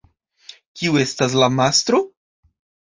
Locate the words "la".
1.45-1.51